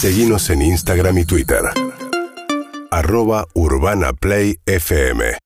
[0.00, 1.58] Seguimos en Instagram y Twitter.
[2.92, 5.36] Arroba Urbana Play FM.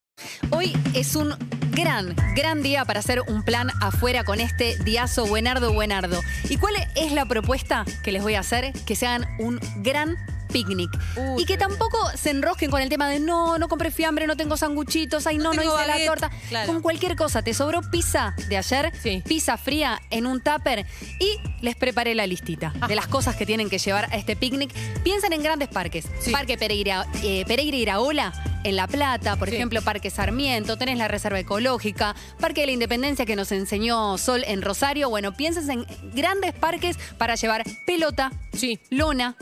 [0.50, 1.34] Hoy es un
[1.70, 6.20] gran, gran día para hacer un plan afuera con este diazo buenardo, buenardo.
[6.50, 8.74] ¿Y cuál es la propuesta que les voy a hacer?
[8.84, 10.18] Que sean un gran
[10.52, 10.90] picnic.
[11.16, 14.36] Uy, y que tampoco se enrosquen con el tema de no, no compré fiambre, no
[14.36, 16.06] tengo sanguchitos, ay, no, no, hice la baguette".
[16.06, 16.30] torta.
[16.48, 16.72] Claro.
[16.72, 17.42] Con cualquier cosa.
[17.42, 19.22] Te sobró pizza de ayer, Sí.
[19.26, 20.86] pizza fría en un tupper
[21.18, 24.72] y les preparé la listita de las cosas que tienen que llevar a este picnic.
[25.02, 26.06] Piensen en grandes parques.
[26.20, 26.30] Sí.
[26.30, 28.32] Parque Pereira, eh, Pereira Iraola
[28.64, 29.56] en La Plata, por Sí.
[29.56, 34.44] ejemplo, Parque Sarmiento, tenés la Reserva Ecológica, Parque de la Independencia que nos enseñó Sol
[34.46, 35.08] en Rosario.
[35.10, 38.78] Bueno, piensen en grandes parques para llevar pelota, Sí.
[38.90, 39.34] lona,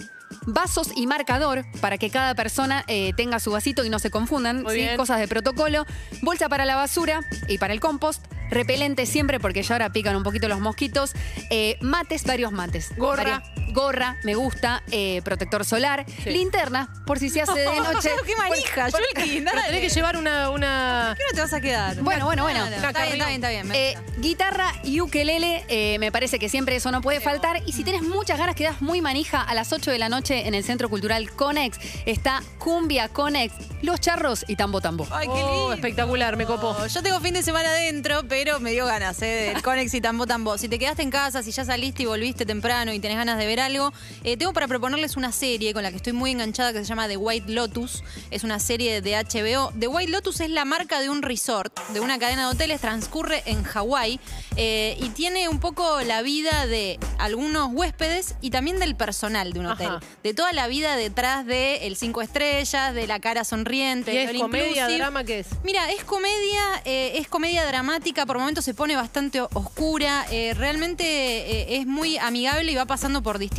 [0.47, 4.63] vasos y marcador para que cada persona eh, tenga su vasito y no se confundan.
[4.63, 4.81] Muy ¿sí?
[4.81, 4.97] bien.
[4.97, 5.87] Cosas de protocolo.
[6.23, 8.25] Bolsa para la basura y para el compost.
[8.51, 11.13] Repelente siempre porque ya ahora pican un poquito los mosquitos.
[11.51, 12.93] Eh, mates, varios mates.
[12.97, 13.23] Gorra.
[13.23, 14.83] Varias- gorra, me gusta.
[14.91, 16.05] eh, protector solar.
[16.23, 16.31] Sí.
[16.31, 18.11] Linterna, por si se hace de noche.
[18.27, 19.41] ¡Qué manija, Yulki!
[19.45, 21.15] Pero tenés que llevar una, una...
[21.17, 21.97] ¿Qué no te vas a quedar?
[22.03, 22.67] Bueno, bueno, bueno.
[22.67, 23.69] Claro, Está bien, está bien, está bien.
[23.69, 24.21] me Eh, gusta.
[24.21, 27.63] guitarra y ukelele, eh, me parece que siempre eso no puede faltar.
[27.67, 30.55] Y si tienes muchas ganas, quedas muy manija a las 8 de la noche en
[30.55, 31.79] el Centro Cultural Conex.
[32.07, 35.07] Está Cumbia Conex, Los Charros y Tambo Tambo.
[35.11, 35.73] Ay, qué Oh, lindo.
[35.75, 36.87] espectacular, me copó.
[36.87, 39.51] Yo tengo fin de semana adentro, pero me dio ganas, ¿eh?
[39.53, 40.59] Del Conex y Tambo Tambo.
[40.59, 43.47] Si te quedaste en casa, si ya saliste y volviste temprano y tenés ganas de
[43.47, 43.93] ver algo,
[44.25, 47.09] eh, tengo para proponerles una serie con la que estoy muy enganchada que se llama
[47.09, 48.03] The White Lotus.
[48.31, 49.73] Es una serie de HBO.
[49.79, 53.43] The White Lotus es la marca de un resort, de una cadena de hoteles, transcurre
[53.47, 54.21] en Hawái
[54.57, 59.61] eh, y tiene un poco la vida de algunos huéspedes y también del personal de
[59.61, 59.89] un hotel.
[59.89, 60.01] Ajá.
[60.23, 64.41] De toda la vida detrás de el cinco estrellas, de la cara sonriente, ¿Y es
[64.41, 64.99] comedia, inclusive.
[64.99, 65.49] drama, qué es?
[65.65, 71.87] Mira, es comedia, eh, es comedia dramática, por momentos se pone bastante oscura, realmente es
[71.87, 73.50] muy amigable y va pasando por distintos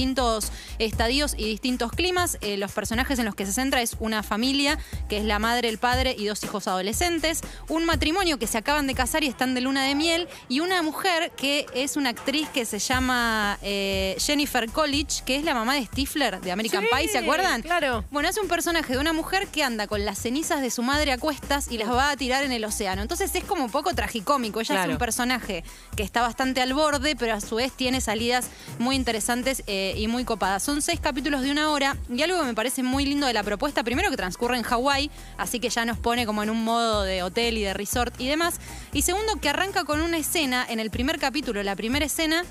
[0.80, 2.38] estadios y distintos climas.
[2.42, 4.78] Eh, los personajes en los que se centra es una familia,
[5.10, 8.88] que es la madre, el padre y dos hijos adolescentes, un matrimonio que se acaban
[8.88, 12.48] de casar y están de luna de miel, y una mujer que es una actriz
[12.50, 16.90] que se llama eh, Jennifer Coolidge, que es la mamá de Stifler de American Sí,
[16.96, 17.62] Pie, ¿se acuerdan?
[17.62, 18.04] claro.
[18.12, 21.12] Bueno, es un personaje de una mujer que anda con las cenizas de su madre
[21.12, 23.02] a cuestas y las va a tirar en el océano.
[23.02, 24.60] Entonces es como un poco tragicómico.
[24.62, 24.92] Ella Claro.
[24.92, 25.64] es un personaje
[25.96, 28.48] que está bastante al borde, pero a su vez tiene salidas
[28.80, 30.64] muy interesantes eh, y muy copadas.
[30.64, 33.44] Son seis capítulos de una hora y algo que me parece muy lindo de la
[33.44, 37.04] propuesta, primero que transcurre en Hawái, así que ya nos pone como en un modo
[37.04, 38.60] de hotel y de resort y demás.
[38.94, 42.44] Y segundo, que arranca con una escena en el primer capítulo, la primera escena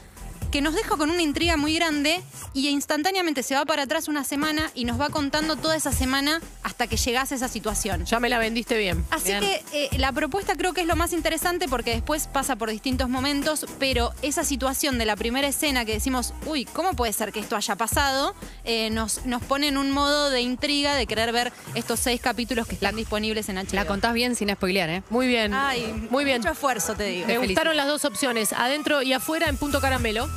[0.51, 2.21] que nos deja con una intriga muy grande
[2.55, 6.41] y instantáneamente se va para atrás una semana y nos va contando toda esa semana
[6.63, 8.05] hasta que llegase a esa situación.
[8.05, 9.05] Ya me la vendiste bien.
[9.11, 9.41] Así Bien.
[9.41, 13.09] que eh, la propuesta creo que es lo más interesante porque después pasa por distintos
[13.09, 17.41] momentos, pero esa situación de la primera escena que decimos, uy, ¿cómo puede ser que
[17.41, 18.35] esto haya pasado?
[18.65, 22.67] Eh, nos, nos pone en un modo de intriga de querer ver estos seis capítulos
[22.67, 23.75] que están disponibles en HBO.
[23.75, 25.03] La contás bien sin spoilear, ¿eh?
[25.11, 25.55] Muy bien.
[25.55, 26.39] Ay, Muy bien.
[26.41, 27.27] Mucho esfuerzo, te digo.
[27.27, 30.29] Me gustaron las dos opciones, adentro y afuera en punto caramelo.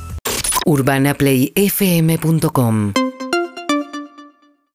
[0.66, 3.03] urbanaplayfm.com